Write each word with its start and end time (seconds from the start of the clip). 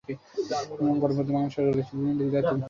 এবং 0.73 0.93
গণপ্রজাতন্ত্রী 0.93 1.33
বাংলাদেশ 1.35 1.53
সরকারের 1.55 1.87
শিল্প 1.87 2.01
মন্ত্রীর 2.01 2.31
দায়িত্ব 2.33 2.49
পান। 2.49 2.59